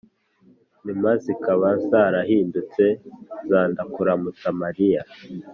[0.85, 2.83] nyuma zikaba zarahindutse
[3.49, 5.01] za “ndakuramutsa mariya”